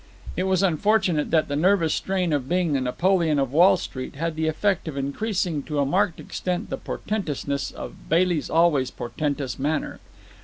It 0.35 0.45
was 0.45 0.63
unfortunate 0.63 1.29
that 1.29 1.47
the 1.47 1.55
nervous 1.55 1.93
strain 1.93 2.33
of 2.33 2.49
being 2.49 2.73
the 2.73 2.81
Napoleon 2.81 3.37
of 3.37 3.53
Wall 3.53 3.77
Street 3.77 4.15
had 4.15 4.19
had 4.23 4.35
the 4.35 4.47
effect 4.47 4.87
of 4.87 4.97
increasing 4.97 5.61
to 5.65 5.77
a 5.77 5.85
marked 5.85 6.19
extent 6.19 6.71
the 6.71 6.77
portentousness 6.79 7.69
of 7.71 8.09
Bailey's 8.09 8.49
always 8.49 8.89
portentous 8.89 9.59
manner. 9.59 9.99